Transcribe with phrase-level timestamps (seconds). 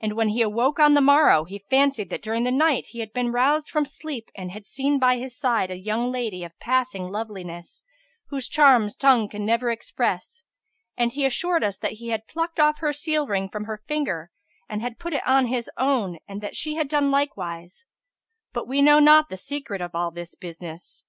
[0.00, 3.12] And when he awoke on the morrow, he fancied that during the night he had
[3.12, 7.08] been roused from sleep and had seen by his side a young lady of passing
[7.10, 7.84] loveliness,
[8.28, 10.44] whose charms tongue can never express;
[10.96, 14.30] and he assured us that he had plucked off her seal ring from her finger
[14.66, 17.84] and had put it on his own and that she had done likewise;
[18.54, 21.04] but we know not the secret of all this business.